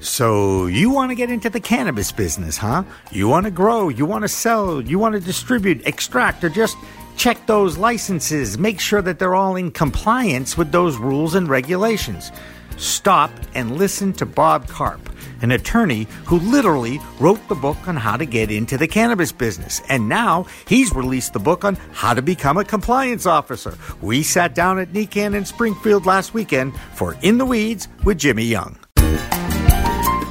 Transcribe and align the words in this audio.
So, 0.00 0.66
you 0.66 0.90
want 0.90 1.10
to 1.10 1.16
get 1.16 1.28
into 1.28 1.50
the 1.50 1.58
cannabis 1.58 2.12
business, 2.12 2.56
huh? 2.56 2.84
You 3.10 3.26
want 3.26 3.46
to 3.46 3.50
grow, 3.50 3.88
you 3.88 4.06
want 4.06 4.22
to 4.22 4.28
sell, 4.28 4.80
you 4.80 4.96
want 4.96 5.14
to 5.14 5.20
distribute, 5.20 5.84
extract, 5.86 6.44
or 6.44 6.48
just 6.48 6.76
check 7.16 7.46
those 7.46 7.76
licenses, 7.76 8.56
make 8.58 8.78
sure 8.78 9.02
that 9.02 9.18
they're 9.18 9.34
all 9.34 9.56
in 9.56 9.72
compliance 9.72 10.56
with 10.56 10.70
those 10.70 10.96
rules 10.98 11.34
and 11.34 11.48
regulations. 11.48 12.30
Stop 12.76 13.32
and 13.54 13.76
listen 13.76 14.12
to 14.12 14.24
Bob 14.24 14.68
Karp, 14.68 15.00
an 15.42 15.50
attorney 15.50 16.06
who 16.26 16.38
literally 16.38 17.00
wrote 17.18 17.40
the 17.48 17.56
book 17.56 17.88
on 17.88 17.96
how 17.96 18.16
to 18.16 18.24
get 18.24 18.52
into 18.52 18.78
the 18.78 18.86
cannabis 18.86 19.32
business. 19.32 19.82
And 19.88 20.08
now 20.08 20.46
he's 20.68 20.94
released 20.94 21.32
the 21.32 21.40
book 21.40 21.64
on 21.64 21.74
how 21.92 22.14
to 22.14 22.22
become 22.22 22.56
a 22.56 22.64
compliance 22.64 23.26
officer. 23.26 23.76
We 24.00 24.22
sat 24.22 24.54
down 24.54 24.78
at 24.78 24.92
NECANN 24.92 25.34
in 25.34 25.44
Springfield 25.44 26.06
last 26.06 26.34
weekend 26.34 26.78
for 26.94 27.16
In 27.22 27.38
the 27.38 27.44
Weeds 27.44 27.88
with 28.04 28.18
Jimmy 28.18 28.44
Young. 28.44 28.78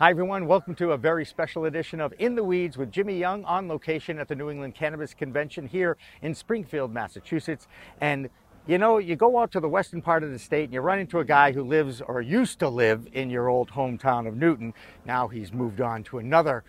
Hi, 0.00 0.08
everyone. 0.08 0.46
Welcome 0.46 0.74
to 0.76 0.92
a 0.92 0.96
very 0.96 1.26
special 1.26 1.66
edition 1.66 2.00
of 2.00 2.14
In 2.18 2.34
the 2.34 2.42
Weeds 2.42 2.78
with 2.78 2.90
Jimmy 2.90 3.18
Young 3.18 3.44
on 3.44 3.68
location 3.68 4.18
at 4.18 4.28
the 4.28 4.34
New 4.34 4.48
England 4.48 4.74
Cannabis 4.74 5.12
Convention 5.12 5.66
here 5.66 5.98
in 6.22 6.34
Springfield, 6.34 6.90
Massachusetts. 6.90 7.68
And 8.00 8.30
you 8.66 8.78
know, 8.78 8.96
you 8.96 9.14
go 9.14 9.38
out 9.38 9.52
to 9.52 9.60
the 9.60 9.68
western 9.68 10.00
part 10.00 10.22
of 10.22 10.30
the 10.30 10.38
state 10.38 10.64
and 10.64 10.72
you 10.72 10.80
run 10.80 11.00
into 11.00 11.18
a 11.18 11.24
guy 11.26 11.52
who 11.52 11.62
lives 11.62 12.00
or 12.00 12.22
used 12.22 12.60
to 12.60 12.70
live 12.70 13.08
in 13.12 13.28
your 13.28 13.50
old 13.50 13.72
hometown 13.72 14.26
of 14.26 14.38
Newton. 14.38 14.72
Now 15.04 15.28
he's 15.28 15.52
moved 15.52 15.82
on 15.82 16.02
to 16.04 16.16
another 16.16 16.64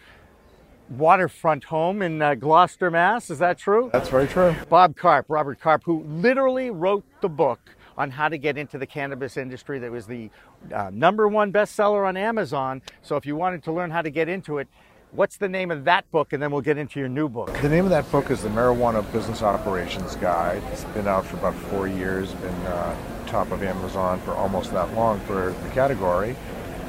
waterfront 0.90 1.64
home 1.64 2.02
in 2.02 2.22
uh, 2.22 2.36
Gloucester, 2.36 2.92
Mass. 2.92 3.30
Is 3.30 3.40
that 3.40 3.58
true? 3.58 3.90
That's 3.94 4.10
very 4.10 4.28
true. 4.28 4.54
Bob 4.68 4.98
Karp, 4.98 5.28
Robert 5.30 5.62
Karp, 5.62 5.84
who 5.86 6.04
literally 6.04 6.70
wrote 6.70 7.06
the 7.22 7.30
book 7.30 7.62
on 7.97 8.11
how 8.11 8.30
to 8.30 8.38
get 8.38 8.58
into 8.58 8.78
the 8.78 8.86
cannabis 8.86 9.38
industry. 9.38 9.80
That 9.80 9.92
was 9.92 10.08
the 10.08 10.30
uh, 10.73 10.89
number 10.93 11.27
one 11.27 11.52
bestseller 11.52 12.08
on 12.08 12.17
Amazon. 12.17 12.82
So 13.02 13.16
if 13.16 13.26
you 13.26 13.36
wanted 13.36 13.64
to 13.64 13.71
learn 13.71 13.92
how 13.92 14.02
to 14.02 14.10
get 14.10 14.30
into 14.30 14.58
it, 14.58 14.67
what's 15.11 15.38
the 15.38 15.49
name 15.49 15.71
of 15.71 15.83
that 15.86 16.10
book? 16.11 16.33
And 16.33 16.42
then 16.42 16.52
we'll 16.52 16.61
get 16.61 16.77
into 16.77 16.99
your 16.99 17.10
new 17.10 17.27
book. 17.27 17.52
The 17.61 17.70
name 17.70 17.83
of 17.83 17.92
that 17.92 18.10
book 18.11 18.32
is 18.32 18.42
The 18.42 18.49
Marijuana 18.49 19.10
Business 19.11 19.42
Operations 19.42 20.16
Guide. 20.16 20.64
It's 20.71 20.83
been 20.86 21.08
out 21.08 21.26
for 21.26 21.38
about 21.38 21.55
four 21.55 21.88
years, 21.88 22.33
been 22.36 22.54
uh, 22.67 22.95
top 23.27 23.52
of 23.52 23.64
Amazon 23.64 24.20
for 24.21 24.32
almost 24.32 24.71
that 24.71 24.93
long 24.93 25.20
for 25.21 25.54
the 25.64 25.70
category. 25.70 26.36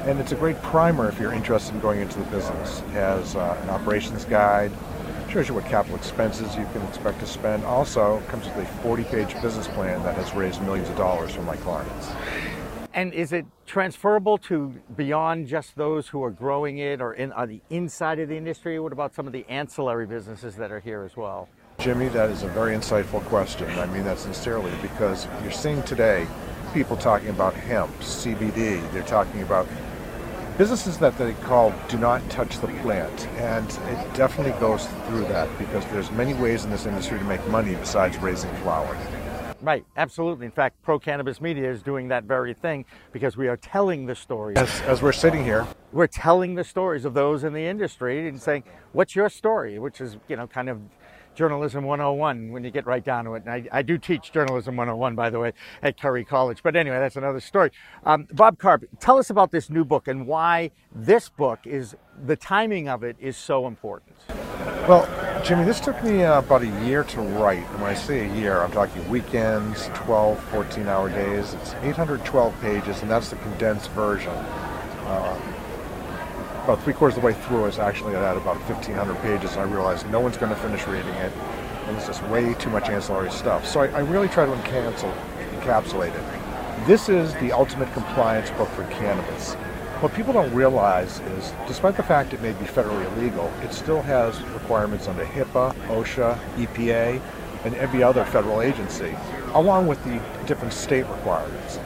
And 0.05 0.19
it's 0.19 0.33
a 0.33 0.35
great 0.35 0.61
primer 0.61 1.07
if 1.07 1.19
you're 1.19 1.33
interested 1.33 1.73
in 1.75 1.79
going 1.79 2.01
into 2.01 2.19
the 2.19 2.25
business. 2.25 2.79
It 2.79 2.89
has 2.89 3.35
uh, 3.35 3.57
an 3.63 3.69
operations 3.69 4.25
guide, 4.25 4.71
shows 5.33 5.47
you 5.47 5.55
what 5.55 5.65
capital 5.65 5.97
expenses 5.97 6.55
you 6.55 6.63
can 6.73 6.81
expect 6.83 7.19
to 7.19 7.25
spend. 7.25 7.63
Also 7.65 8.21
comes 8.27 8.45
with 8.45 8.57
a 8.57 8.87
40-page 8.87 9.33
business 9.41 9.67
plan 9.69 10.01
that 10.03 10.13
has 10.13 10.31
raised 10.35 10.61
millions 10.61 10.87
of 10.89 10.95
dollars 10.95 11.33
for 11.33 11.41
my 11.41 11.55
clients. 11.55 12.11
And 12.93 13.11
is 13.15 13.33
it 13.33 13.47
transferable 13.65 14.37
to 14.37 14.79
beyond 14.95 15.47
just 15.47 15.75
those 15.75 16.07
who 16.07 16.23
are 16.23 16.29
growing 16.29 16.77
it 16.77 17.01
or 17.01 17.15
in, 17.15 17.31
on 17.31 17.49
the 17.49 17.61
inside 17.71 18.19
of 18.19 18.29
the 18.29 18.37
industry? 18.37 18.79
What 18.79 18.93
about 18.93 19.15
some 19.15 19.25
of 19.25 19.33
the 19.33 19.43
ancillary 19.49 20.05
businesses 20.05 20.55
that 20.57 20.71
are 20.71 20.79
here 20.79 21.01
as 21.01 21.17
well? 21.17 21.49
Jimmy, 21.79 22.09
that 22.09 22.29
is 22.29 22.43
a 22.43 22.47
very 22.49 22.75
insightful 22.75 23.25
question. 23.25 23.67
I 23.79 23.87
mean 23.87 24.03
that 24.03 24.19
sincerely 24.19 24.71
because 24.83 25.27
you're 25.41 25.51
seeing 25.51 25.81
today 25.81 26.27
people 26.75 26.95
talking 26.95 27.29
about 27.29 27.55
hemp, 27.55 27.91
CBD. 28.01 28.91
They're 28.91 29.01
talking 29.01 29.41
about 29.41 29.67
businesses 30.57 30.97
that 30.99 31.17
they 31.17 31.33
call 31.33 31.73
do 31.89 31.97
not 31.97 32.27
touch 32.29 32.59
the 32.59 32.67
plant 32.67 33.27
and 33.37 33.67
it 33.67 34.13
definitely 34.13 34.53
goes 34.59 34.85
through 35.07 35.23
that 35.23 35.49
because 35.57 35.83
there's 35.87 36.11
many 36.11 36.33
ways 36.35 36.63
in 36.63 36.69
this 36.69 36.85
industry 36.85 37.17
to 37.17 37.25
make 37.25 37.45
money 37.47 37.75
besides 37.75 38.17
raising 38.17 38.53
flowers 38.57 38.97
right 39.63 39.85
absolutely. 39.97 40.45
In 40.45 40.51
fact 40.51 40.81
pro 40.83 40.99
cannabis 40.99 41.41
media 41.41 41.71
is 41.71 41.81
doing 41.81 42.09
that 42.09 42.25
very 42.25 42.53
thing 42.53 42.85
because 43.11 43.37
we 43.37 43.47
are 43.47 43.57
telling 43.57 44.05
the 44.05 44.13
stories. 44.15 44.57
As, 44.57 44.81
as 44.81 45.01
we're 45.01 45.11
sitting 45.13 45.43
here. 45.43 45.65
We're 45.91 46.07
telling 46.07 46.55
the 46.55 46.63
stories 46.63 47.05
of 47.05 47.13
those 47.13 47.43
in 47.43 47.53
the 47.53 47.65
industry 47.65 48.27
and 48.27 48.39
saying 48.39 48.63
what's 48.91 49.15
your 49.15 49.29
story? 49.29 49.79
Which 49.79 50.01
is 50.01 50.17
you 50.27 50.35
know 50.35 50.47
kind 50.47 50.69
of 50.69 50.79
journalism 51.35 51.83
101 51.83 52.51
when 52.51 52.63
you 52.63 52.71
get 52.71 52.85
right 52.85 53.03
down 53.03 53.25
to 53.25 53.35
it. 53.35 53.43
And 53.45 53.51
I, 53.51 53.79
I, 53.79 53.81
do 53.81 53.97
teach 53.97 54.31
journalism 54.31 54.75
101, 54.75 55.15
by 55.15 55.29
the 55.29 55.39
way, 55.39 55.53
at 55.81 55.99
Curry 55.99 56.23
College. 56.25 56.61
But 56.63 56.75
anyway, 56.75 56.99
that's 56.99 57.15
another 57.15 57.39
story. 57.39 57.71
Um, 58.05 58.27
Bob 58.31 58.57
Karp, 58.57 58.83
tell 58.99 59.17
us 59.17 59.29
about 59.29 59.51
this 59.51 59.69
new 59.69 59.83
book 59.85 60.07
and 60.07 60.27
why 60.27 60.71
this 60.93 61.29
book 61.29 61.59
is 61.65 61.95
the 62.25 62.35
timing 62.35 62.87
of 62.87 63.03
it 63.03 63.15
is 63.19 63.37
so 63.37 63.67
important. 63.67 64.15
Well, 64.87 65.07
Jimmy, 65.43 65.65
this 65.65 65.79
took 65.79 66.01
me 66.03 66.23
uh, 66.23 66.39
about 66.39 66.61
a 66.61 66.85
year 66.85 67.03
to 67.05 67.21
write. 67.21 67.65
And 67.69 67.81
when 67.81 67.91
I 67.91 67.93
say 67.93 68.29
a 68.29 68.33
year, 68.35 68.61
I'm 68.61 68.71
talking 68.71 69.07
weekends, 69.09 69.89
12, 69.93 70.41
14 70.45 70.87
hour 70.87 71.09
days. 71.09 71.53
It's 71.53 71.73
812 71.75 72.61
pages, 72.61 73.01
and 73.01 73.09
that's 73.09 73.29
the 73.29 73.35
condensed 73.37 73.89
version. 73.91 74.31
Uh, 74.31 75.52
about 76.63 76.81
three 76.81 76.93
quarters 76.93 77.17
of 77.17 77.21
the 77.21 77.25
way 77.25 77.33
through, 77.33 77.63
I 77.63 77.65
was 77.65 77.79
actually 77.79 78.15
at 78.15 78.37
about 78.37 78.55
1,500 78.69 79.21
pages, 79.21 79.51
and 79.51 79.61
I 79.61 79.63
realized 79.65 80.09
no 80.09 80.21
one's 80.21 80.37
going 80.37 80.53
to 80.53 80.55
finish 80.55 80.87
reading 80.87 81.13
it, 81.15 81.33
and 81.87 81.97
it's 81.97 82.07
just 82.07 82.23
way 82.27 82.53
too 82.53 82.69
much 82.69 82.87
ancillary 82.87 83.31
stuff. 83.31 83.67
So 83.67 83.81
I, 83.81 83.87
I 83.87 83.99
really 83.99 84.29
try 84.29 84.45
to 84.45 84.51
encapsul, 84.51 85.13
encapsulate 85.59 86.15
it. 86.15 86.87
This 86.87 87.09
is 87.09 87.33
the 87.35 87.51
ultimate 87.51 87.91
compliance 87.91 88.49
book 88.51 88.69
for 88.69 88.85
cannabis. 88.85 89.55
What 89.99 90.13
people 90.13 90.31
don't 90.31 90.53
realize 90.53 91.19
is, 91.19 91.53
despite 91.67 91.97
the 91.97 92.03
fact 92.03 92.33
it 92.33 92.41
may 92.41 92.53
be 92.53 92.65
federally 92.65 93.05
illegal, 93.17 93.51
it 93.61 93.73
still 93.73 94.01
has 94.01 94.41
requirements 94.43 95.09
under 95.09 95.25
HIPAA, 95.25 95.73
OSHA, 95.87 96.39
EPA, 96.55 97.21
and 97.65 97.75
every 97.75 98.01
other 98.01 98.23
federal 98.25 98.61
agency, 98.61 99.15
along 99.53 99.87
with 99.87 100.01
the 100.05 100.21
different 100.45 100.73
state 100.73 101.05
requirements. 101.07 101.79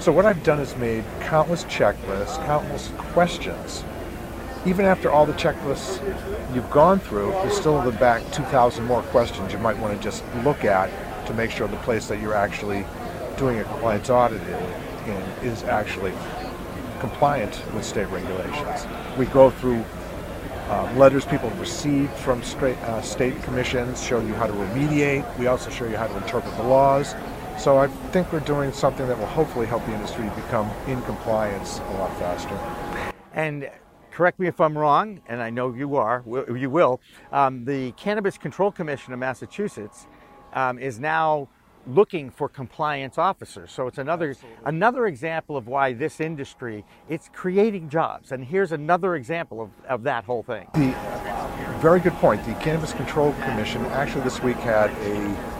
So 0.00 0.12
what 0.12 0.26
I've 0.26 0.42
done 0.44 0.60
is 0.60 0.76
made 0.76 1.04
countless 1.20 1.64
checklists, 1.64 2.36
countless 2.44 2.92
questions 3.12 3.84
even 4.66 4.84
after 4.84 5.10
all 5.10 5.26
the 5.26 5.32
checklists 5.34 6.02
you've 6.54 6.70
gone 6.70 6.98
through, 6.98 7.30
there's 7.30 7.56
still 7.56 7.78
in 7.78 7.84
the 7.86 7.98
back 7.98 8.22
2,000 8.32 8.84
more 8.84 9.02
questions 9.04 9.52
you 9.52 9.58
might 9.58 9.78
want 9.78 9.96
to 9.96 10.02
just 10.02 10.24
look 10.44 10.64
at 10.64 10.90
to 11.26 11.34
make 11.34 11.50
sure 11.50 11.68
the 11.68 11.76
place 11.78 12.08
that 12.08 12.20
you're 12.20 12.34
actually 12.34 12.84
doing 13.36 13.58
a 13.60 13.64
compliance 13.64 14.10
audit 14.10 14.42
in, 14.42 15.12
in 15.12 15.22
is 15.46 15.62
actually 15.64 16.12
compliant 16.98 17.62
with 17.74 17.84
state 17.84 18.08
regulations. 18.08 18.86
We 19.16 19.26
go 19.26 19.50
through 19.50 19.84
uh, 20.68 20.92
letters 20.96 21.24
people 21.24 21.48
received 21.50 22.12
from 22.12 22.42
straight, 22.42 22.76
uh, 22.78 23.00
state 23.00 23.40
commissions, 23.42 24.04
show 24.04 24.20
you 24.20 24.34
how 24.34 24.46
to 24.46 24.52
remediate. 24.52 25.38
We 25.38 25.46
also 25.46 25.70
show 25.70 25.86
you 25.86 25.96
how 25.96 26.08
to 26.08 26.16
interpret 26.16 26.54
the 26.56 26.64
laws. 26.64 27.14
So 27.58 27.78
I 27.78 27.88
think 28.12 28.32
we're 28.32 28.40
doing 28.40 28.72
something 28.72 29.06
that 29.08 29.18
will 29.18 29.26
hopefully 29.26 29.66
help 29.66 29.84
the 29.86 29.94
industry 29.94 30.30
become 30.36 30.70
in 30.86 31.00
compliance 31.02 31.78
a 31.78 31.92
lot 31.92 32.16
faster. 32.18 32.54
And 33.32 33.70
correct 34.18 34.40
me 34.40 34.48
if 34.48 34.60
I'm 34.60 34.76
wrong, 34.76 35.20
and 35.28 35.40
I 35.40 35.48
know 35.48 35.72
you 35.72 35.94
are, 35.94 36.24
you 36.52 36.68
will, 36.70 37.00
um, 37.30 37.64
the 37.64 37.92
Cannabis 37.92 38.36
Control 38.36 38.72
Commission 38.72 39.12
of 39.12 39.20
Massachusetts 39.20 40.08
um, 40.54 40.76
is 40.76 40.98
now 40.98 41.48
looking 41.86 42.28
for 42.28 42.48
compliance 42.48 43.16
officers. 43.16 43.70
So 43.70 43.86
it's 43.86 43.98
another 43.98 44.30
Absolutely. 44.30 44.58
another 44.64 45.06
example 45.06 45.56
of 45.56 45.68
why 45.68 45.92
this 45.92 46.20
industry 46.20 46.84
it's 47.08 47.30
creating 47.32 47.88
jobs. 47.88 48.32
And 48.32 48.44
here's 48.44 48.72
another 48.72 49.14
example 49.14 49.62
of, 49.62 49.70
of 49.88 50.02
that 50.02 50.24
whole 50.24 50.42
thing. 50.42 50.66
The, 50.74 50.92
very 51.78 52.00
good 52.00 52.14
point. 52.14 52.44
The 52.44 52.54
Cannabis 52.54 52.92
Control 52.92 53.32
Commission 53.44 53.86
actually 53.86 54.24
this 54.24 54.42
week 54.42 54.56
had 54.56 54.90
a 54.90 55.57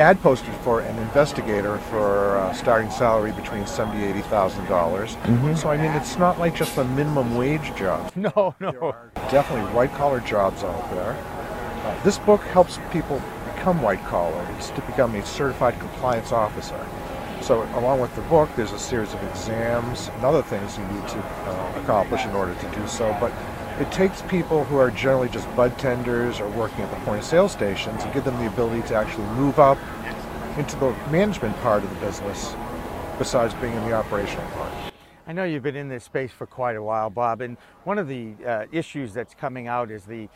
ad 0.00 0.20
posted 0.22 0.52
for 0.64 0.80
an 0.80 0.98
investigator 0.98 1.78
for 1.90 2.38
uh, 2.38 2.52
starting 2.54 2.90
salary 2.90 3.32
between 3.32 3.66
seventy 3.66 4.02
eighty 4.04 4.22
thousand 4.22 4.66
dollars. 4.66 5.14
Mhm. 5.24 5.56
So 5.56 5.70
I 5.70 5.76
mean, 5.76 5.92
it's 5.92 6.18
not 6.18 6.38
like 6.38 6.54
just 6.54 6.76
a 6.78 6.84
minimum 6.84 7.36
wage 7.36 7.74
job. 7.76 8.10
No, 8.20 8.54
no. 8.60 8.94
Definitely 9.30 9.70
white 9.72 9.92
collar 9.94 10.20
jobs 10.20 10.62
out 10.64 10.90
there. 10.90 11.16
Uh, 11.84 12.02
this 12.02 12.18
book 12.18 12.40
helps 12.42 12.78
people 12.90 13.20
become 13.54 13.80
white 13.82 14.02
collar. 14.04 14.46
It's 14.56 14.70
to 14.70 14.80
become 14.82 15.14
a 15.14 15.24
certified 15.24 15.78
compliance 15.78 16.32
officer. 16.32 16.78
So 17.40 17.62
along 17.78 18.00
with 18.00 18.14
the 18.16 18.22
book, 18.22 18.50
there's 18.56 18.72
a 18.72 18.78
series 18.78 19.14
of 19.14 19.22
exams 19.24 20.08
and 20.14 20.24
other 20.24 20.42
things 20.42 20.76
you 20.76 20.84
need 20.84 21.08
to 21.08 21.18
uh, 21.18 21.80
accomplish 21.82 22.24
in 22.24 22.32
order 22.32 22.54
to 22.54 22.66
do 22.78 22.86
so. 22.86 23.16
But 23.18 23.32
it 23.80 23.90
takes 23.90 24.20
people 24.22 24.64
who 24.64 24.76
are 24.76 24.90
generally 24.90 25.28
just 25.30 25.54
bud 25.56 25.76
tenders 25.78 26.38
or 26.38 26.48
working 26.50 26.80
at 26.80 26.90
the 26.90 26.96
point 27.06 27.18
of 27.18 27.24
sale 27.24 27.48
stations 27.48 28.02
and 28.02 28.12
give 28.12 28.24
them 28.24 28.36
the 28.36 28.46
ability 28.46 28.86
to 28.86 28.94
actually 28.94 29.26
move 29.28 29.58
up 29.58 29.78
into 30.58 30.76
the 30.76 30.90
management 31.10 31.56
part 31.60 31.82
of 31.82 31.88
the 31.88 31.96
business 31.96 32.54
besides 33.18 33.54
being 33.54 33.72
in 33.72 33.82
the 33.84 33.92
operational 33.92 34.46
part. 34.50 34.72
I 35.26 35.32
know 35.32 35.44
you've 35.44 35.62
been 35.62 35.76
in 35.76 35.88
this 35.88 36.04
space 36.04 36.30
for 36.30 36.46
quite 36.46 36.76
a 36.76 36.82
while, 36.82 37.08
Bob, 37.08 37.40
and 37.40 37.56
one 37.84 37.98
of 37.98 38.06
the 38.06 38.34
uh, 38.46 38.66
issues 38.70 39.14
that's 39.14 39.34
coming 39.34 39.66
out 39.66 39.90
is 39.90 40.04
the 40.04 40.28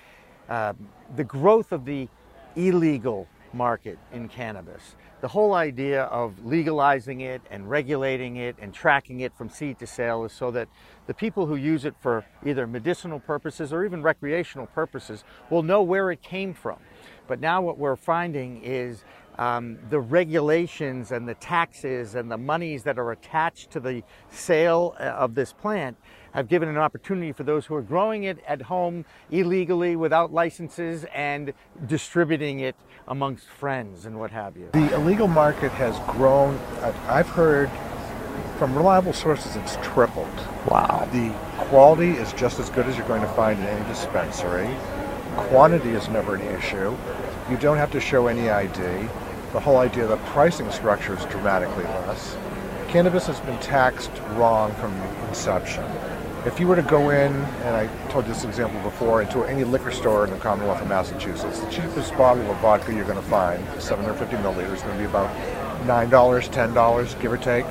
uh, 0.49 0.73
the 1.17 1.25
growth 1.25 1.73
of 1.73 1.85
the 1.85 2.08
illegal 2.55 3.26
market 3.55 3.99
in 4.12 4.29
cannabis. 4.29 4.97
The 5.21 5.29
whole 5.29 5.55
idea 5.55 6.03
of 6.05 6.45
legalizing 6.45 7.23
it 7.23 7.41
and 7.51 7.71
regulating 7.71 8.37
it 8.37 8.56
and 8.61 8.75
tracking 8.75 9.21
it 9.21 9.35
from 9.35 9.49
seed 9.49 9.79
to 9.79 9.87
sale 9.87 10.25
is 10.25 10.33
so 10.33 10.51
that 10.51 10.69
the 11.06 11.15
people 11.15 11.47
who 11.47 11.56
use 11.56 11.85
it 11.85 11.95
for 12.01 12.27
either 12.45 12.67
medicinal 12.67 13.21
purposes 13.21 13.73
or 13.73 13.85
even 13.85 14.03
recreational 14.03 14.67
purposes 14.67 15.25
will 15.49 15.62
know 15.62 15.83
where 15.83 16.11
it 16.11 16.21
came 16.21 16.53
from. 16.53 16.79
But 17.27 17.41
now 17.41 17.62
what 17.62 17.79
we're 17.79 17.97
finding 17.97 18.62
is 18.62 19.05
um, 19.39 19.79
the 19.91 19.99
regulations 19.99 21.13
and 21.13 21.29
the 21.29 21.35
taxes 21.35 22.15
and 22.15 22.31
the 22.31 22.39
monies 22.39 22.83
that 22.85 22.99
are 22.99 23.13
attached 23.13 23.71
to 23.73 23.81
the 23.81 24.03
sale 24.31 24.95
uh, 24.99 25.05
of 25.05 25.35
this 25.35 25.53
plant 25.53 25.97
have 26.33 26.49
given 26.49 26.69
an 26.69 26.77
opportunity 26.77 27.33
for 27.33 27.45
those 27.45 27.65
who 27.67 27.75
are 27.75 27.83
growing 27.83 28.25
it 28.25 28.39
at 28.47 28.63
home 28.63 29.05
illegally 29.31 29.95
without 29.97 30.33
licenses 30.33 31.05
and 31.15 31.53
distributing 31.87 32.61
it 32.61 32.75
amongst 33.09 33.47
friends 33.47 34.07
and 34.07 34.19
what 34.19 34.31
have 34.31 34.57
you. 34.57 34.69
The 34.73 34.95
illegal 34.95 35.29
market 35.29 35.71
has 35.73 35.99
grown. 36.13 36.59
I- 36.83 37.19
I've 37.19 37.29
heard 37.29 37.71
from 38.59 38.75
reliable 38.75 39.13
sources 39.13 39.57
it's 39.57 39.77
tripled. 39.83 40.29
Wow. 40.69 41.09
The 41.13 41.31
quality 41.67 42.11
is 42.11 42.33
just 42.33 42.59
as 42.59 42.71
good 42.71 42.87
as 42.87 42.97
you're 42.97 43.07
going 43.07 43.21
to 43.23 43.29
find 43.29 43.59
in 43.61 43.67
any 43.67 43.85
dispensary. 43.89 44.75
Quantity 45.37 45.91
is 45.91 46.09
never 46.09 46.37
an 46.37 46.43
issue. 46.57 46.97
You 47.51 47.57
don't 47.59 47.77
have 47.77 47.91
to 47.93 48.01
show 48.01 48.27
any 48.29 48.51
ID. 48.51 49.09
The 49.55 49.61
whole 49.61 49.77
idea 49.77 50.05
the 50.09 50.17
pricing 50.17 50.69
structure 50.73 51.17
is 51.17 51.25
dramatically 51.27 51.85
less. 51.85 52.37
Cannabis 52.89 53.29
has 53.29 53.39
been 53.39 53.56
taxed 53.61 54.11
wrong 54.31 54.73
from 54.75 54.93
inception. 55.29 55.85
If 56.45 56.59
you 56.59 56.67
were 56.67 56.75
to 56.75 56.83
go 56.83 57.11
in, 57.11 57.33
and 57.33 57.77
I 57.77 57.87
told 58.09 58.25
this 58.25 58.43
example 58.43 58.81
before, 58.83 59.23
into 59.23 59.45
any 59.45 59.62
liquor 59.62 59.93
store 59.93 60.25
in 60.25 60.33
the 60.33 60.39
Commonwealth 60.39 60.83
of 60.83 60.89
Massachusetts, 60.89 61.61
the 61.61 61.71
cheapest 61.71 62.17
bottle 62.17 62.51
of 62.51 62.56
vodka 62.56 62.93
you're 62.93 63.05
going 63.05 63.15
to 63.15 63.23
find, 63.29 63.65
750 63.81 64.35
milliliters, 64.39 64.75
is 64.75 64.83
going 64.83 64.95
to 64.95 64.99
be 64.99 65.05
about 65.05 65.33
$9, 65.87 66.11
$10, 66.11 67.23
give 67.23 67.33
or 67.33 67.37
take. 67.37 67.65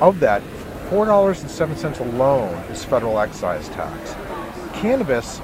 Of 0.00 0.20
that, 0.20 0.40
$4.07 0.88 2.00
alone 2.00 2.54
is 2.70 2.82
federal 2.82 3.20
excise 3.20 3.68
tax. 3.68 4.14
Cannabis, 4.72 5.42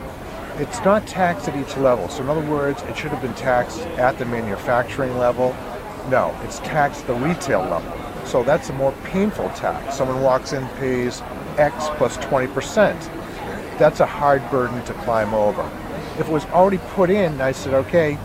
it's 0.58 0.80
not 0.84 1.06
taxed 1.06 1.48
at 1.48 1.56
each 1.56 1.76
level. 1.76 2.08
So, 2.08 2.22
in 2.22 2.28
other 2.28 2.48
words, 2.48 2.82
it 2.82 2.96
should 2.96 3.10
have 3.10 3.20
been 3.20 3.34
taxed 3.34 3.80
at 3.98 4.18
the 4.18 4.24
manufacturing 4.24 5.18
level. 5.18 5.54
No, 6.08 6.38
it's 6.42 6.60
taxed 6.60 7.06
the 7.06 7.14
retail 7.14 7.60
level. 7.60 7.92
So, 8.26 8.42
that's 8.42 8.70
a 8.70 8.72
more 8.72 8.92
painful 9.04 9.50
tax. 9.50 9.96
Someone 9.96 10.22
walks 10.22 10.52
in, 10.52 10.66
pays 10.78 11.22
X 11.58 11.88
plus 11.96 12.16
20%. 12.18 12.98
That's 13.78 14.00
a 14.00 14.06
hard 14.06 14.48
burden 14.50 14.82
to 14.84 14.94
climb 14.94 15.34
over. 15.34 15.62
If 16.18 16.28
it 16.28 16.32
was 16.32 16.46
already 16.46 16.78
put 16.78 17.10
in, 17.10 17.40
I 17.40 17.52
said, 17.52 17.74
okay, 17.74 18.18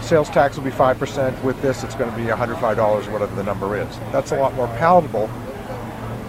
sales 0.00 0.30
tax 0.30 0.56
will 0.56 0.64
be 0.64 0.70
5%. 0.70 1.42
With 1.42 1.60
this, 1.60 1.84
it's 1.84 1.94
going 1.94 2.10
to 2.10 2.16
be 2.16 2.24
$105 2.24 2.78
or 2.78 3.10
whatever 3.10 3.34
the 3.34 3.44
number 3.44 3.76
is. 3.76 3.98
That's 4.12 4.32
a 4.32 4.36
lot 4.36 4.54
more 4.54 4.68
palatable. 4.68 5.28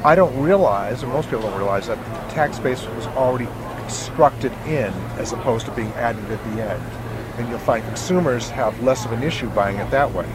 I 0.04 0.16
don't 0.16 0.38
realize, 0.42 1.04
and 1.04 1.12
most 1.14 1.30
people 1.30 1.44
don't 1.44 1.58
realize, 1.58 1.88
that 1.88 1.98
the 2.04 2.34
tax 2.34 2.60
base 2.60 2.86
was 2.88 3.08
already 3.08 3.48
constructed 3.82 4.52
in 4.66 4.94
as 5.18 5.34
opposed 5.34 5.66
to 5.66 5.72
being 5.74 5.92
added 5.94 6.24
at 6.32 6.44
the 6.44 6.62
end. 6.62 6.84
And 7.38 7.50
you'll 7.50 7.60
find 7.60 7.84
consumers 7.86 8.50
have 8.50 8.82
less 8.84 9.06
of 9.06 9.12
an 9.12 9.24
issue 9.24 9.50
buying 9.50 9.78
it 9.78 9.90
that 9.92 10.12
way. 10.12 10.26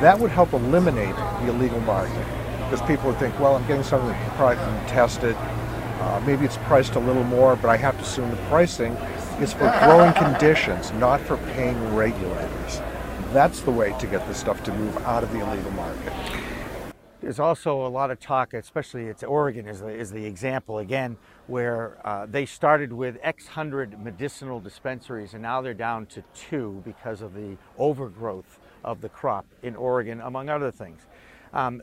That 0.00 0.18
would 0.18 0.30
help 0.30 0.52
eliminate 0.52 1.14
the 1.16 1.48
illegal 1.48 1.80
market 1.80 2.26
because 2.72 2.86
people 2.88 3.10
would 3.10 3.18
think, 3.18 3.38
well, 3.38 3.54
I'm 3.56 3.66
getting 3.66 3.84
something 3.84 4.08
that's 4.08 4.36
probably 4.36 4.56
been 4.56 4.86
tested. 4.86 5.36
Uh, 5.36 6.22
maybe 6.26 6.44
it's 6.44 6.56
priced 6.58 6.94
a 6.94 6.98
little 6.98 7.24
more, 7.24 7.54
but 7.56 7.68
I 7.68 7.76
have 7.76 7.96
to 7.96 8.02
assume 8.02 8.30
the 8.30 8.36
pricing 8.48 8.92
is 9.40 9.52
for 9.52 9.70
growing 9.84 10.12
conditions, 10.14 10.90
not 10.92 11.20
for 11.20 11.36
paying 11.54 11.94
regulators. 11.94 12.80
That's 13.32 13.60
the 13.60 13.70
way 13.70 13.94
to 13.98 14.06
get 14.06 14.26
this 14.26 14.38
stuff 14.38 14.62
to 14.64 14.74
move 14.74 14.96
out 14.98 15.22
of 15.22 15.32
the 15.32 15.40
illegal 15.40 15.70
market. 15.72 16.12
There's 17.22 17.38
also 17.38 17.86
a 17.86 17.88
lot 17.88 18.10
of 18.10 18.18
talk, 18.18 18.52
especially 18.52 19.04
it's 19.04 19.22
Oregon 19.22 19.68
is 19.68 19.78
the, 19.78 19.88
is 19.88 20.10
the 20.10 20.26
example 20.26 20.78
again, 20.78 21.16
where 21.46 21.96
uh, 22.04 22.26
they 22.26 22.44
started 22.44 22.92
with 22.92 23.16
X 23.22 23.46
hundred 23.46 24.02
medicinal 24.02 24.58
dispensaries 24.58 25.32
and 25.32 25.40
now 25.40 25.60
they're 25.60 25.72
down 25.72 26.06
to 26.06 26.24
two 26.34 26.82
because 26.84 27.22
of 27.22 27.34
the 27.34 27.56
overgrowth 27.78 28.58
of 28.84 29.00
the 29.00 29.08
crop 29.08 29.46
in 29.62 29.76
Oregon, 29.76 30.20
among 30.20 30.48
other 30.48 30.72
things. 30.72 31.02
Um, 31.52 31.80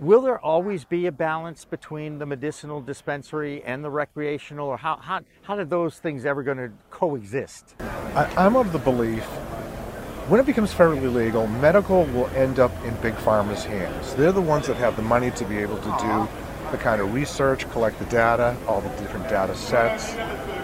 will 0.00 0.22
there 0.22 0.40
always 0.40 0.84
be 0.84 1.06
a 1.06 1.12
balance 1.12 1.64
between 1.64 2.18
the 2.18 2.26
medicinal 2.26 2.80
dispensary 2.80 3.62
and 3.62 3.84
the 3.84 3.90
recreational, 3.90 4.66
or 4.66 4.76
how, 4.76 4.96
how, 4.96 5.20
how 5.42 5.56
are 5.56 5.64
those 5.64 5.98
things 5.98 6.24
ever 6.24 6.42
going 6.42 6.58
to 6.58 6.72
coexist? 6.90 7.76
I, 7.78 8.24
I'm 8.36 8.56
of 8.56 8.72
the 8.72 8.78
belief 8.78 9.24
when 10.30 10.38
it 10.38 10.46
becomes 10.46 10.72
federally 10.72 11.12
legal, 11.12 11.48
medical 11.48 12.04
will 12.04 12.28
end 12.28 12.60
up 12.60 12.70
in 12.84 12.94
big 13.02 13.14
pharma's 13.14 13.64
hands. 13.64 14.14
They're 14.14 14.30
the 14.30 14.40
ones 14.40 14.68
that 14.68 14.76
have 14.76 14.94
the 14.94 15.02
money 15.02 15.32
to 15.32 15.44
be 15.44 15.58
able 15.58 15.76
to 15.78 15.96
do 15.98 16.28
the 16.70 16.78
kind 16.78 17.00
of 17.00 17.12
research, 17.12 17.68
collect 17.72 17.98
the 17.98 18.04
data, 18.04 18.56
all 18.68 18.80
the 18.80 18.90
different 18.90 19.28
data 19.28 19.56
sets, 19.56 20.14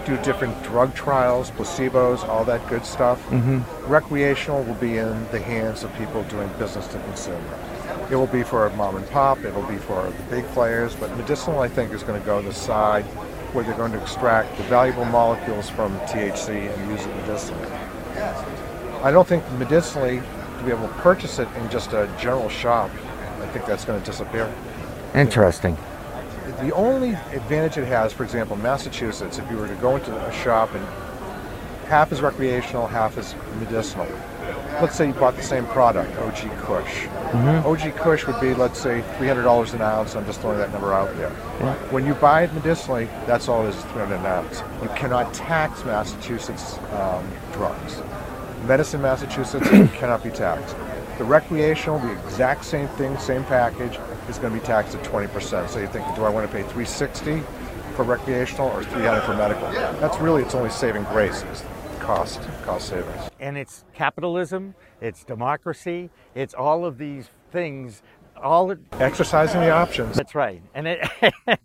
do 0.07 0.17
different 0.19 0.63
drug 0.63 0.95
trials, 0.95 1.51
placebos, 1.51 2.23
all 2.29 2.45
that 2.45 2.65
good 2.69 2.87
stuff. 2.87 3.21
Mm-hmm. 3.27 3.91
Recreational 3.91 4.63
will 4.63 4.75
be 4.75 4.99
in 4.99 5.29
the 5.33 5.41
hands 5.41 5.83
of 5.83 5.93
people 5.97 6.23
doing 6.25 6.49
business 6.61 6.87
to 6.87 7.01
consumer. 7.01 7.59
It 8.09 8.15
will 8.15 8.29
be 8.29 8.45
for 8.45 8.71
mom 8.71 8.95
and 8.95 9.11
pop, 9.11 9.45
it 9.45 9.53
will 9.53 9.67
be 9.67 9.79
for 9.79 10.09
the 10.09 10.23
big 10.31 10.47
players, 10.51 10.95
but 10.95 11.11
medicinal, 11.17 11.59
I 11.59 11.67
think, 11.67 11.93
is 11.93 12.05
going 12.05 12.21
to 12.21 12.25
go 12.25 12.41
the 12.41 12.55
side 12.55 13.05
where 13.53 13.65
they're 13.65 13.77
going 13.77 13.91
to 13.91 14.01
extract 14.01 14.57
the 14.59 14.63
valuable 14.65 15.07
molecules 15.07 15.69
from 15.69 15.99
THC 16.03 16.73
and 16.73 16.93
use 16.93 17.05
it 17.05 17.17
medicinally. 17.17 17.69
I 19.07 19.13
don't 19.13 19.29
think 19.29 19.49
medicinally 19.53 20.17
to 20.19 20.65
be 20.65 20.73
able 20.73 20.89
to 20.89 20.95
purchase 20.95 21.39
it 21.39 21.47
in 21.59 21.71
just 21.71 21.93
a 21.93 22.13
general 22.19 22.49
shop. 22.49 22.91
I 23.41 23.47
think 23.53 23.65
that's 23.65 23.85
going 23.85 24.01
to 24.01 24.05
disappear. 24.05 24.53
Interesting. 25.15 25.77
The 26.61 26.75
only 26.75 27.11
advantage 27.11 27.79
it 27.79 27.87
has, 27.87 28.13
for 28.13 28.25
example, 28.25 28.57
Massachusetts, 28.57 29.39
if 29.39 29.49
you 29.49 29.59
were 29.59 29.69
to 29.69 29.77
go 29.77 29.95
into 29.95 30.13
a 30.13 30.33
shop 30.33 30.75
and 30.75 30.85
half 31.87 32.11
is 32.11 32.21
recreational, 32.21 32.89
half 32.89 33.17
is 33.17 33.37
medicinal. 33.61 34.09
Let's 34.81 34.97
say 34.97 35.07
you 35.07 35.13
bought 35.13 35.37
the 35.37 35.43
same 35.45 35.67
product, 35.67 36.19
OG 36.19 36.59
Kush. 36.63 37.07
OG 37.65 37.95
Kush 37.95 38.27
would 38.27 38.41
be, 38.41 38.55
let's 38.55 38.81
say, 38.81 39.05
$300 39.21 39.73
an 39.75 39.83
ounce. 39.83 40.17
I'm 40.17 40.27
just 40.27 40.41
throwing 40.41 40.59
that 40.59 40.73
number 40.73 40.93
out 40.93 41.17
there. 41.17 41.31
When 41.93 42.05
you 42.07 42.15
buy 42.15 42.43
it 42.43 42.53
medicinally, 42.55 43.05
that's 43.25 43.47
all 43.47 43.65
it 43.67 43.69
is, 43.69 43.81
300 43.85 44.17
an 44.17 44.27
ounce. 44.27 44.65
You 44.83 44.89
cannot 44.97 45.33
tax 45.33 45.85
Massachusetts 45.85 46.79
um, 46.91 47.25
drugs. 47.53 48.03
Medicine, 48.67 49.01
Massachusetts 49.03 49.69
cannot 49.97 50.23
be 50.23 50.31
taxed. 50.31 50.77
The 51.19 51.25
recreational, 51.25 51.99
the 51.99 52.13
exact 52.27 52.65
same 52.65 52.89
thing, 52.89 53.17
same 53.19 53.45
package, 53.45 53.99
is 54.29 54.39
going 54.39 54.53
to 54.53 54.61
be 54.61 54.65
taxed 54.67 54.95
at 54.95 55.05
20%. 55.05 55.69
So 55.69 55.79
you're 55.79 55.89
thinking, 55.89 56.15
do 56.15 56.25
I 56.25 56.29
want 56.29 56.47
to 56.51 56.53
pay 56.53 56.63
360 56.63 57.43
for 57.95 58.03
recreational 58.03 58.69
or 58.69 58.85
300 58.85 59.23
for 59.23 59.35
medical? 59.35 59.71
That's 60.01 60.19
really 60.19 60.43
its 60.43 60.55
only 60.55 60.71
saving 60.71 61.05
grace 61.05 61.43
is 61.45 61.65
cost, 62.01 62.41
cost 62.65 62.89
savings. 62.89 63.31
and 63.41 63.57
it's 63.57 63.85
capitalism, 63.95 64.75
it's 65.01 65.25
democracy, 65.25 66.11
it's 66.35 66.55
all 66.55 66.85
of 66.85 66.99
these 66.99 67.31
things. 67.51 68.03
All 68.41 68.71
it, 68.71 68.79
Exercising 68.93 69.61
the 69.63 69.71
options. 69.71 70.15
that's 70.17 70.35
right, 70.35 70.61
and 70.75 70.87
it, 70.87 71.09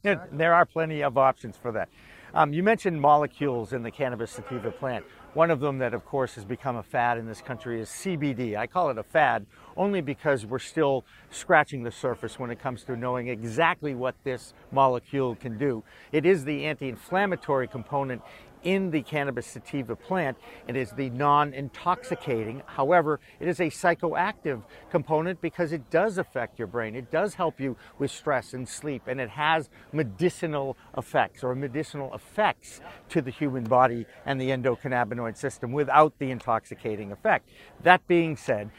there 0.31 0.53
are 0.53 0.65
plenty 0.65 1.01
of 1.01 1.17
options 1.17 1.58
for 1.58 1.72
that. 1.74 1.89
Um, 2.34 2.53
you 2.53 2.63
mentioned 2.63 3.01
molecules 3.01 3.74
in 3.74 3.84
the 3.84 3.91
cannabis 3.91 4.31
sativa 4.31 4.72
plant. 4.72 5.03
One 5.33 5.50
of 5.50 5.61
them 5.61 5.77
that, 5.77 5.93
of 5.93 6.03
course, 6.03 6.35
has 6.35 6.43
become 6.43 6.75
a 6.75 6.83
fad 6.83 7.17
in 7.17 7.25
this 7.25 7.39
country 7.39 7.79
is 7.79 7.88
CBD. 7.88 8.57
I 8.57 8.67
call 8.67 8.89
it 8.89 8.97
a 8.97 9.03
fad 9.03 9.45
only 9.77 10.01
because 10.01 10.45
we're 10.45 10.59
still 10.59 11.05
scratching 11.29 11.83
the 11.83 11.91
surface 11.91 12.38
when 12.38 12.51
it 12.51 12.59
comes 12.59 12.83
to 12.83 12.97
knowing 12.97 13.29
exactly 13.29 13.95
what 13.95 14.13
this 14.25 14.53
molecule 14.73 15.35
can 15.35 15.57
do. 15.57 15.85
It 16.11 16.25
is 16.25 16.43
the 16.43 16.65
anti 16.65 16.89
inflammatory 16.89 17.69
component 17.69 18.21
in 18.63 18.91
the 18.91 19.01
cannabis 19.01 19.47
sativa 19.47 19.95
plant. 19.95 20.37
It 20.67 20.75
is 20.75 20.91
the 20.91 21.09
non 21.09 21.53
intoxicating. 21.53 22.61
However, 22.65 23.19
it 23.39 23.47
is 23.47 23.59
a 23.59 23.65
psychoactive 23.65 24.63
component 24.89 25.41
because 25.41 25.71
it 25.71 25.89
does 25.89 26.17
affect 26.17 26.59
your 26.59 26.67
brain. 26.67 26.95
It 26.95 27.11
does 27.11 27.35
help 27.35 27.59
you 27.59 27.77
with 27.97 28.11
stress 28.11 28.53
and 28.53 28.67
sleep, 28.67 29.03
and 29.07 29.19
it 29.19 29.29
has 29.29 29.69
medicinal 29.91 30.77
effects 30.97 31.43
or 31.43 31.55
medicinal 31.55 32.13
effects 32.13 32.81
to 33.09 33.21
the 33.21 33.31
human 33.31 33.63
body 33.63 34.05
and 34.25 34.39
the 34.39 34.49
endocannabinoid 34.49 35.37
system 35.37 35.71
without 35.71 36.17
the 36.19 36.31
intoxicating 36.31 37.11
effect. 37.11 37.49
That 37.83 38.07
being 38.07 38.35
said, 38.35 38.71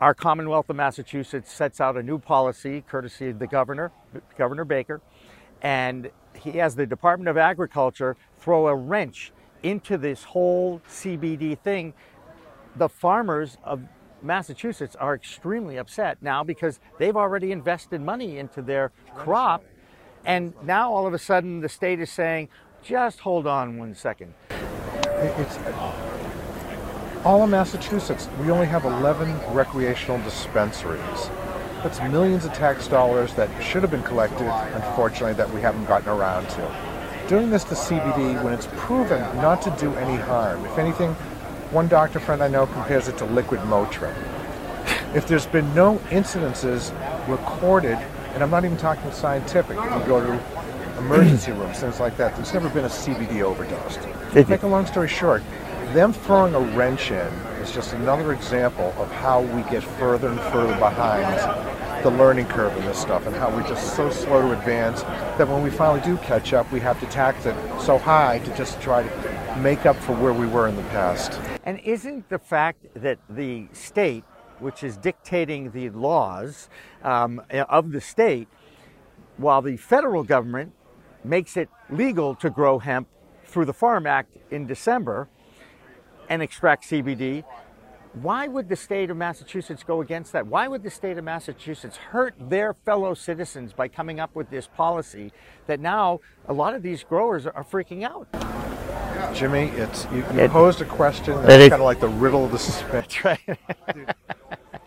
our 0.00 0.12
Commonwealth 0.12 0.68
of 0.68 0.76
Massachusetts 0.76 1.52
sets 1.52 1.80
out 1.80 1.96
a 1.96 2.02
new 2.02 2.18
policy, 2.18 2.82
courtesy 2.82 3.30
of 3.30 3.38
the 3.38 3.46
governor, 3.46 3.92
Governor 4.36 4.64
Baker, 4.64 5.00
and 5.62 6.10
he 6.34 6.58
has 6.58 6.74
the 6.74 6.86
Department 6.86 7.28
of 7.28 7.36
Agriculture 7.36 8.16
throw 8.44 8.68
a 8.68 8.74
wrench 8.74 9.32
into 9.62 9.96
this 9.96 10.22
whole 10.22 10.82
CBD 10.86 11.58
thing. 11.58 11.94
The 12.76 12.90
farmers 12.90 13.56
of 13.64 13.80
Massachusetts 14.20 14.94
are 14.96 15.14
extremely 15.14 15.78
upset 15.78 16.18
now 16.20 16.44
because 16.44 16.78
they've 16.98 17.16
already 17.16 17.52
invested 17.52 18.02
money 18.02 18.36
into 18.36 18.60
their 18.60 18.92
crop. 19.16 19.64
And 20.26 20.52
now 20.62 20.92
all 20.92 21.06
of 21.06 21.14
a 21.14 21.18
sudden 21.18 21.60
the 21.60 21.70
state 21.70 22.00
is 22.00 22.10
saying, 22.10 22.50
just 22.82 23.20
hold 23.20 23.46
on 23.46 23.78
one 23.78 23.94
second. 23.94 24.34
It's, 24.50 25.58
all 27.24 27.42
in 27.44 27.50
Massachusetts, 27.50 28.28
we 28.38 28.50
only 28.50 28.66
have 28.66 28.84
11 28.84 29.54
recreational 29.54 30.18
dispensaries. 30.18 31.30
That's 31.82 31.98
millions 32.02 32.44
of 32.44 32.52
tax 32.52 32.88
dollars 32.88 33.32
that 33.34 33.48
should 33.62 33.80
have 33.80 33.90
been 33.90 34.02
collected, 34.02 34.46
unfortunately, 34.74 35.32
that 35.34 35.50
we 35.50 35.62
haven't 35.62 35.86
gotten 35.86 36.10
around 36.10 36.46
to. 36.50 36.93
Doing 37.28 37.48
this 37.48 37.64
to 37.64 37.74
CBD 37.74 38.42
when 38.44 38.52
it's 38.52 38.68
proven 38.76 39.18
not 39.36 39.62
to 39.62 39.70
do 39.80 39.94
any 39.94 40.16
harm. 40.16 40.62
If 40.66 40.76
anything, 40.76 41.14
one 41.72 41.88
doctor 41.88 42.20
friend 42.20 42.42
I 42.42 42.48
know 42.48 42.66
compares 42.66 43.08
it 43.08 43.16
to 43.16 43.24
liquid 43.24 43.60
Motrin. 43.60 44.14
If 45.14 45.26
there's 45.26 45.46
been 45.46 45.74
no 45.74 45.96
incidences 46.10 46.92
recorded, 47.26 47.96
and 48.34 48.42
I'm 48.42 48.50
not 48.50 48.66
even 48.66 48.76
talking 48.76 49.10
scientific, 49.10 49.74
you 49.74 50.06
go 50.06 50.20
to 50.20 50.98
emergency 50.98 51.52
rooms, 51.52 51.78
things 51.80 51.98
like 51.98 52.18
that, 52.18 52.36
there's 52.36 52.52
never 52.52 52.68
been 52.68 52.84
a 52.84 52.88
CBD 52.88 53.40
overdose. 53.40 53.98
Make 54.34 54.62
a 54.62 54.66
long 54.66 54.84
story 54.84 55.08
short, 55.08 55.42
them 55.94 56.12
throwing 56.12 56.54
a 56.54 56.60
wrench 56.76 57.10
in 57.10 57.26
is 57.62 57.72
just 57.72 57.94
another 57.94 58.34
example 58.34 58.94
of 58.98 59.10
how 59.12 59.40
we 59.40 59.62
get 59.70 59.82
further 59.82 60.28
and 60.28 60.40
further 60.52 60.76
behind 60.78 61.83
the 62.04 62.10
learning 62.10 62.46
curve 62.46 62.76
in 62.76 62.84
this 62.84 62.98
stuff 62.98 63.26
and 63.26 63.34
how 63.34 63.48
we're 63.48 63.66
just 63.66 63.96
so 63.96 64.10
slow 64.10 64.42
to 64.42 64.52
advance 64.52 65.00
that 65.02 65.48
when 65.48 65.62
we 65.62 65.70
finally 65.70 66.02
do 66.02 66.18
catch 66.18 66.52
up, 66.52 66.70
we 66.70 66.78
have 66.78 67.00
to 67.00 67.06
tax 67.06 67.46
it 67.46 67.56
so 67.80 67.96
high 67.96 68.38
to 68.40 68.54
just 68.54 68.78
try 68.82 69.02
to 69.02 69.56
make 69.58 69.86
up 69.86 69.96
for 69.96 70.12
where 70.12 70.34
we 70.34 70.46
were 70.46 70.68
in 70.68 70.76
the 70.76 70.82
past. 70.82 71.40
And 71.64 71.80
isn't 71.80 72.28
the 72.28 72.38
fact 72.38 72.84
that 72.94 73.18
the 73.30 73.68
state, 73.72 74.22
which 74.58 74.84
is 74.84 74.98
dictating 74.98 75.70
the 75.70 75.88
laws 75.88 76.68
um, 77.02 77.40
of 77.50 77.90
the 77.92 78.02
state, 78.02 78.48
while 79.38 79.62
the 79.62 79.78
federal 79.78 80.24
government 80.24 80.74
makes 81.24 81.56
it 81.56 81.70
legal 81.88 82.34
to 82.34 82.50
grow 82.50 82.80
hemp 82.80 83.08
through 83.46 83.64
the 83.64 83.72
Farm 83.72 84.06
Act 84.06 84.36
in 84.50 84.66
December, 84.66 85.26
and 86.28 86.42
extract 86.42 86.84
CBD. 86.84 87.44
Why 88.14 88.46
would 88.46 88.68
the 88.68 88.76
state 88.76 89.10
of 89.10 89.16
Massachusetts 89.16 89.82
go 89.82 90.00
against 90.00 90.32
that? 90.32 90.46
Why 90.46 90.68
would 90.68 90.84
the 90.84 90.90
state 90.90 91.18
of 91.18 91.24
Massachusetts 91.24 91.96
hurt 91.96 92.34
their 92.38 92.72
fellow 92.72 93.12
citizens 93.14 93.72
by 93.72 93.88
coming 93.88 94.20
up 94.20 94.36
with 94.36 94.50
this 94.50 94.68
policy 94.68 95.32
that 95.66 95.80
now 95.80 96.20
a 96.46 96.52
lot 96.52 96.74
of 96.74 96.82
these 96.82 97.02
growers 97.02 97.44
are 97.44 97.64
freaking 97.64 98.04
out? 98.04 98.28
Jimmy, 99.34 99.64
it's 99.70 100.06
you, 100.12 100.18
you 100.18 100.40
it, 100.40 100.50
posed 100.52 100.80
a 100.80 100.84
question 100.84 101.34
that's 101.42 101.70
kind 101.70 101.72
of 101.72 101.80
like 101.80 101.98
the 101.98 102.08
riddle 102.08 102.44
of 102.44 102.52
the 102.52 102.58
suspense. 102.58 103.24
Right. 103.24 103.40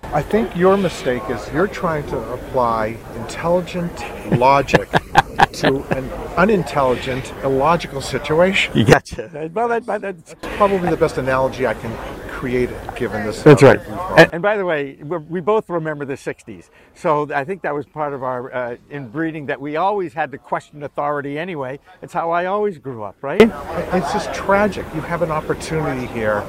I 0.03 0.21
think 0.21 0.55
your 0.55 0.77
mistake 0.77 1.23
is 1.29 1.51
you're 1.51 1.67
trying 1.67 2.07
to 2.07 2.17
apply 2.33 2.97
intelligent 3.17 3.91
logic 4.39 4.89
to 5.51 5.83
an 5.97 6.09
unintelligent, 6.37 7.33
illogical 7.43 7.99
situation. 7.99 8.77
You 8.77 8.85
gotcha. 8.85 9.51
Well, 9.53 9.67
that, 9.67 9.85
that's 9.85 10.35
probably 10.55 10.89
the 10.89 10.97
best 10.97 11.17
analogy 11.17 11.67
I 11.67 11.73
can 11.73 11.91
create 12.37 12.69
given 12.95 13.25
this. 13.25 13.41
That's 13.41 13.63
right. 13.63 13.79
And, 14.17 14.33
and, 14.33 14.41
by 14.41 14.57
the 14.57 14.65
way, 14.65 14.97
we 15.03 15.41
both 15.41 15.69
remember 15.69 16.05
the 16.05 16.13
60s. 16.13 16.69
So 16.93 17.27
I 17.33 17.43
think 17.43 17.63
that 17.63 17.73
was 17.73 17.85
part 17.85 18.13
of 18.13 18.23
our 18.23 18.53
uh, 18.53 18.77
inbreeding 18.89 19.47
that 19.47 19.59
we 19.59 19.75
always 19.75 20.13
had 20.13 20.31
to 20.31 20.37
question 20.37 20.83
authority 20.83 21.39
anyway. 21.39 21.79
It's 22.01 22.13
how 22.13 22.31
I 22.31 22.45
always 22.45 22.77
grew 22.77 23.03
up, 23.03 23.15
right? 23.21 23.41
It's 23.41 24.13
just 24.13 24.33
tragic. 24.33 24.85
You 24.93 25.01
have 25.01 25.21
an 25.21 25.31
opportunity 25.31 26.07
here 26.07 26.45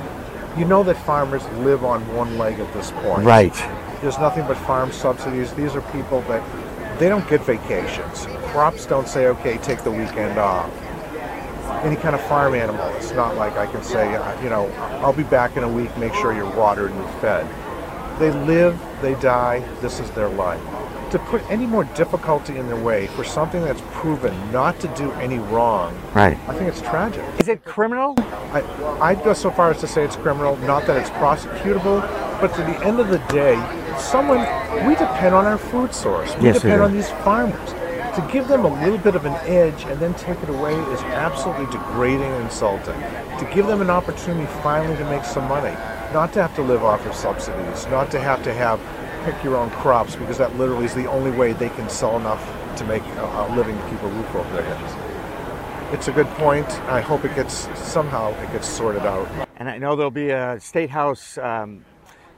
you 0.58 0.64
know 0.64 0.82
that 0.82 0.96
farmers 1.04 1.46
live 1.58 1.84
on 1.84 2.00
one 2.14 2.36
leg 2.36 2.58
at 2.58 2.72
this 2.72 2.90
point. 2.90 3.24
Right. 3.24 3.54
There's 4.00 4.18
nothing 4.18 4.46
but 4.46 4.56
farm 4.56 4.90
subsidies. 4.90 5.52
These 5.52 5.76
are 5.76 5.82
people 5.92 6.22
that 6.22 6.42
they 6.98 7.08
don't 7.08 7.28
get 7.28 7.42
vacations. 7.44 8.26
Crops 8.48 8.84
don't 8.86 9.06
say, 9.06 9.26
okay, 9.28 9.58
take 9.58 9.82
the 9.84 9.90
weekend 9.90 10.38
off. 10.38 10.70
Any 11.84 11.96
kind 11.96 12.14
of 12.14 12.20
farm 12.22 12.54
animal, 12.54 12.86
it's 12.96 13.12
not 13.12 13.36
like 13.36 13.54
I 13.54 13.66
can 13.66 13.82
say, 13.82 14.14
uh, 14.14 14.42
you 14.42 14.50
know, 14.50 14.66
I'll 15.02 15.12
be 15.12 15.22
back 15.22 15.56
in 15.56 15.62
a 15.62 15.68
week, 15.68 15.96
make 15.96 16.14
sure 16.14 16.32
you're 16.32 16.50
watered 16.56 16.90
and 16.90 17.20
fed. 17.20 17.46
They 18.18 18.30
live, 18.30 18.78
they 19.00 19.14
die, 19.14 19.60
this 19.80 20.00
is 20.00 20.10
their 20.12 20.28
life 20.28 20.60
to 21.10 21.18
put 21.18 21.42
any 21.50 21.66
more 21.66 21.84
difficulty 21.84 22.56
in 22.58 22.66
their 22.66 22.76
way 22.76 23.06
for 23.08 23.24
something 23.24 23.62
that's 23.62 23.80
proven 23.92 24.34
not 24.52 24.78
to 24.80 24.88
do 24.88 25.10
any 25.12 25.38
wrong, 25.38 25.98
right? 26.14 26.38
I 26.48 26.54
think 26.54 26.68
it's 26.68 26.82
tragic. 26.82 27.24
Is 27.38 27.48
it 27.48 27.64
criminal? 27.64 28.14
I, 28.52 28.62
I'd 29.00 29.22
go 29.24 29.32
so 29.32 29.50
far 29.50 29.70
as 29.70 29.80
to 29.80 29.86
say 29.86 30.04
it's 30.04 30.16
criminal, 30.16 30.56
not 30.58 30.86
that 30.86 30.96
it's 30.96 31.10
prosecutable, 31.10 32.02
but 32.40 32.54
to 32.54 32.62
the 32.62 32.84
end 32.84 33.00
of 33.00 33.08
the 33.08 33.18
day, 33.32 33.56
someone, 33.98 34.40
we 34.86 34.94
depend 34.94 35.34
on 35.34 35.46
our 35.46 35.58
food 35.58 35.94
source. 35.94 36.34
We 36.36 36.46
yes, 36.46 36.60
depend 36.60 36.82
on 36.82 36.92
these 36.92 37.08
farmers. 37.08 37.70
To 38.18 38.28
give 38.32 38.48
them 38.48 38.64
a 38.64 38.82
little 38.82 38.98
bit 38.98 39.14
of 39.14 39.26
an 39.26 39.34
edge 39.46 39.84
and 39.84 40.00
then 40.00 40.12
take 40.14 40.42
it 40.42 40.48
away 40.48 40.74
is 40.74 41.00
absolutely 41.02 41.66
degrading 41.66 42.24
and 42.24 42.42
insulting. 42.42 43.00
To 43.00 43.48
give 43.54 43.68
them 43.68 43.80
an 43.80 43.90
opportunity 43.90 44.44
finally 44.60 44.96
to 44.96 45.04
make 45.04 45.24
some 45.24 45.46
money, 45.46 45.72
not 46.12 46.32
to 46.32 46.42
have 46.42 46.52
to 46.56 46.62
live 46.62 46.82
off 46.82 47.06
of 47.06 47.14
subsidies, 47.14 47.86
not 47.86 48.10
to 48.10 48.18
have 48.18 48.42
to 48.42 48.52
have 48.52 48.80
pick 49.24 49.44
your 49.44 49.56
own 49.56 49.70
crops 49.70 50.16
because 50.16 50.36
that 50.36 50.56
literally 50.56 50.84
is 50.84 50.96
the 50.96 51.06
only 51.06 51.30
way 51.30 51.52
they 51.52 51.68
can 51.68 51.88
sell 51.88 52.16
enough 52.16 52.44
to 52.76 52.84
make 52.86 53.04
a, 53.04 53.54
living 53.54 53.78
to 53.78 53.88
keep 53.88 54.02
a 54.02 54.08
roof 54.08 54.34
over 54.34 54.52
their 54.52 54.64
heads. 54.64 55.94
It's 55.94 56.08
a 56.08 56.12
good 56.12 56.26
point. 56.30 56.68
I 56.88 57.00
hope 57.00 57.24
it 57.24 57.36
gets 57.36 57.68
somehow 57.78 58.32
it 58.42 58.50
gets 58.50 58.68
sorted 58.68 59.02
out. 59.06 59.28
And 59.58 59.68
I 59.68 59.78
know 59.78 59.94
there'll 59.94 60.10
be 60.10 60.30
a 60.30 60.58
state 60.58 60.90
house 60.90 61.38
um, 61.38 61.84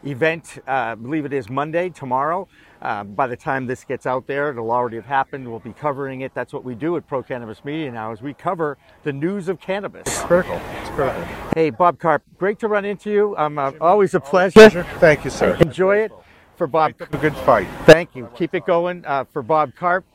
event. 0.04 0.58
Uh, 0.68 0.70
I 0.70 0.94
believe 0.94 1.24
it 1.24 1.32
is 1.32 1.48
Monday 1.48 1.88
tomorrow. 1.88 2.48
Uh, 2.82 3.04
by 3.04 3.26
the 3.26 3.36
time 3.36 3.66
this 3.66 3.84
gets 3.84 4.06
out 4.06 4.26
there, 4.26 4.50
it'll 4.50 4.70
already 4.70 4.96
have 4.96 5.04
happened. 5.04 5.48
We'll 5.48 5.58
be 5.58 5.72
covering 5.72 6.22
it. 6.22 6.32
That's 6.34 6.52
what 6.52 6.64
we 6.64 6.74
do 6.74 6.96
at 6.96 7.06
Pro 7.06 7.22
Cannabis 7.22 7.64
Media 7.64 7.90
now 7.92 8.12
is 8.12 8.22
we 8.22 8.32
cover 8.32 8.78
the 9.02 9.12
news 9.12 9.48
of 9.48 9.60
cannabis. 9.60 10.02
It's 10.06 10.22
critical. 10.22 10.60
It's 10.80 10.90
critical. 10.90 11.24
Hey, 11.54 11.70
Bob 11.70 11.98
Carp, 11.98 12.22
great 12.38 12.58
to 12.60 12.68
run 12.68 12.84
into 12.86 13.10
you. 13.10 13.34
Um, 13.36 13.58
uh, 13.58 13.72
always 13.80 14.14
a 14.14 14.20
pleasure. 14.20 14.54
pleasure. 14.54 14.86
Thank 14.98 15.24
you, 15.24 15.30
sir. 15.30 15.56
Enjoy 15.56 15.96
it 15.98 16.12
for 16.56 16.66
Bob. 16.66 16.94
A 17.00 17.18
good 17.18 17.36
fight. 17.36 17.68
Thank 17.84 18.16
you. 18.16 18.30
Keep 18.34 18.54
it 18.54 18.64
going 18.64 19.04
uh, 19.04 19.24
for 19.24 19.42
Bob 19.42 19.74
Carp, 19.74 20.06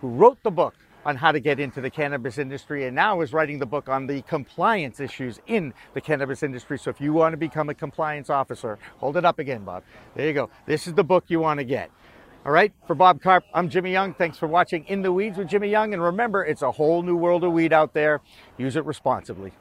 who 0.00 0.08
wrote 0.08 0.40
the 0.44 0.50
book 0.50 0.74
on 1.04 1.16
how 1.16 1.32
to 1.32 1.40
get 1.40 1.58
into 1.58 1.80
the 1.80 1.90
cannabis 1.90 2.38
industry 2.38 2.86
and 2.86 2.94
now 2.94 3.20
is 3.20 3.32
writing 3.32 3.58
the 3.58 3.66
book 3.66 3.88
on 3.88 4.06
the 4.06 4.22
compliance 4.22 5.00
issues 5.00 5.40
in 5.46 5.74
the 5.94 6.00
cannabis 6.00 6.42
industry. 6.42 6.78
So 6.78 6.90
if 6.90 7.00
you 7.00 7.12
want 7.12 7.32
to 7.32 7.36
become 7.36 7.68
a 7.68 7.74
compliance 7.74 8.30
officer, 8.30 8.78
hold 8.98 9.16
it 9.16 9.24
up 9.24 9.38
again, 9.38 9.64
Bob. 9.64 9.82
There 10.14 10.26
you 10.26 10.32
go. 10.32 10.50
This 10.66 10.86
is 10.86 10.94
the 10.94 11.04
book 11.04 11.24
you 11.28 11.40
want 11.40 11.58
to 11.58 11.64
get. 11.64 11.90
All 12.44 12.50
right, 12.50 12.72
for 12.88 12.96
Bob 12.96 13.22
Carp, 13.22 13.44
I'm 13.54 13.68
Jimmy 13.68 13.92
Young. 13.92 14.14
Thanks 14.14 14.36
for 14.36 14.48
watching 14.48 14.84
In 14.86 15.02
the 15.02 15.12
Weeds 15.12 15.38
with 15.38 15.46
Jimmy 15.46 15.68
Young. 15.68 15.94
And 15.94 16.02
remember, 16.02 16.44
it's 16.44 16.62
a 16.62 16.72
whole 16.72 17.04
new 17.04 17.14
world 17.14 17.44
of 17.44 17.52
weed 17.52 17.72
out 17.72 17.94
there. 17.94 18.20
Use 18.58 18.74
it 18.74 18.84
responsibly. 18.84 19.52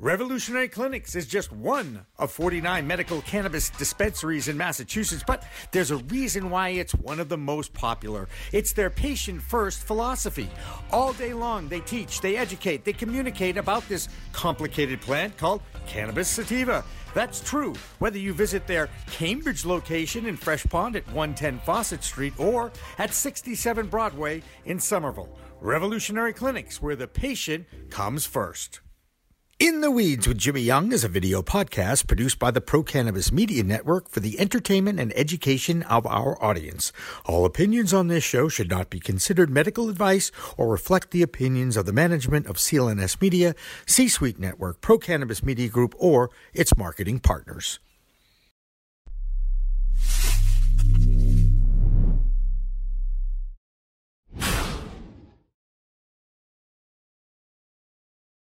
Revolutionary 0.00 0.68
Clinics 0.68 1.16
is 1.16 1.26
just 1.26 1.50
one 1.50 2.06
of 2.18 2.30
49 2.30 2.86
medical 2.86 3.20
cannabis 3.22 3.70
dispensaries 3.70 4.46
in 4.46 4.56
Massachusetts, 4.56 5.24
but 5.26 5.42
there's 5.72 5.90
a 5.90 5.96
reason 5.96 6.50
why 6.50 6.68
it's 6.68 6.94
one 6.94 7.18
of 7.18 7.28
the 7.28 7.36
most 7.36 7.72
popular. 7.72 8.28
It's 8.52 8.72
their 8.72 8.90
patient 8.90 9.42
first 9.42 9.82
philosophy. 9.82 10.50
All 10.92 11.14
day 11.14 11.34
long, 11.34 11.68
they 11.68 11.80
teach, 11.80 12.20
they 12.20 12.36
educate, 12.36 12.84
they 12.84 12.92
communicate 12.92 13.56
about 13.56 13.88
this 13.88 14.08
complicated 14.32 15.00
plant 15.00 15.36
called 15.36 15.62
cannabis 15.86 16.28
sativa. 16.28 16.84
That's 17.14 17.40
true 17.40 17.74
whether 17.98 18.18
you 18.18 18.32
visit 18.32 18.66
their 18.66 18.88
Cambridge 19.10 19.64
location 19.64 20.26
in 20.26 20.36
Fresh 20.36 20.64
Pond 20.64 20.96
at 20.96 21.06
110 21.06 21.60
Fawcett 21.60 22.04
Street 22.04 22.34
or 22.38 22.72
at 22.98 23.12
67 23.12 23.86
Broadway 23.88 24.42
in 24.64 24.78
Somerville. 24.78 25.38
Revolutionary 25.60 26.32
Clinics, 26.32 26.80
where 26.80 26.96
the 26.96 27.08
patient 27.08 27.66
comes 27.90 28.26
first. 28.26 28.80
In 29.60 29.80
the 29.80 29.90
Weeds 29.90 30.28
with 30.28 30.38
Jimmy 30.38 30.60
Young 30.60 30.92
is 30.92 31.02
a 31.02 31.08
video 31.08 31.42
podcast 31.42 32.06
produced 32.06 32.38
by 32.38 32.52
the 32.52 32.60
Pro 32.60 32.84
Cannabis 32.84 33.32
Media 33.32 33.64
Network 33.64 34.08
for 34.08 34.20
the 34.20 34.38
entertainment 34.38 35.00
and 35.00 35.12
education 35.16 35.82
of 35.82 36.06
our 36.06 36.40
audience. 36.40 36.92
All 37.26 37.44
opinions 37.44 37.92
on 37.92 38.06
this 38.06 38.22
show 38.22 38.48
should 38.48 38.70
not 38.70 38.88
be 38.88 39.00
considered 39.00 39.50
medical 39.50 39.88
advice 39.88 40.30
or 40.56 40.68
reflect 40.68 41.10
the 41.10 41.22
opinions 41.22 41.76
of 41.76 41.86
the 41.86 41.92
management 41.92 42.46
of 42.46 42.54
CLNS 42.54 43.20
Media, 43.20 43.56
C 43.84 44.06
Suite 44.06 44.38
Network, 44.38 44.80
Pro 44.80 44.96
Cannabis 44.96 45.42
Media 45.42 45.68
Group, 45.68 45.92
or 45.98 46.30
its 46.54 46.76
marketing 46.76 47.18
partners. 47.18 47.80